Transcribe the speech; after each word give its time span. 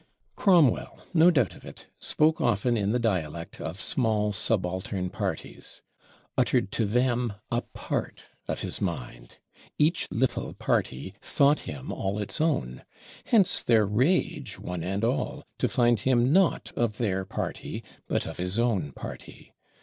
Cromwell, 0.35 0.97
no 1.13 1.29
doubt 1.29 1.53
of 1.53 1.63
it, 1.63 1.85
spoke 1.99 2.41
often 2.41 2.75
in 2.75 2.91
the 2.91 2.97
dialect 2.97 3.61
of 3.61 3.79
small 3.79 4.33
subaltern 4.33 5.11
parties; 5.11 5.83
uttered 6.35 6.71
to 6.71 6.85
them 6.85 7.33
a 7.51 7.61
part 7.61 8.23
of 8.47 8.61
his 8.61 8.81
mind. 8.81 9.37
Each 9.77 10.07
little 10.09 10.55
party 10.55 11.13
thought 11.21 11.59
him 11.69 11.91
all 11.91 12.17
its 12.17 12.41
own. 12.41 12.83
Hence 13.25 13.61
their 13.61 13.85
rage, 13.85 14.57
one 14.57 14.81
and 14.81 15.03
all, 15.03 15.43
to 15.59 15.67
find 15.69 15.99
him 15.99 16.33
not 16.33 16.71
of 16.75 16.97
their 16.97 17.23
party, 17.23 17.83
but 18.07 18.25
of 18.25 18.37
his 18.37 18.57
own 18.57 18.93
party! 18.93 19.53